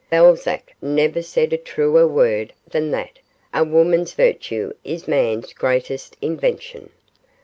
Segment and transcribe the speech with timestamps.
[0.09, 3.19] 'Balzac never said a truer word than that
[3.53, 6.89] "a woman's virtue is man's greatest invention."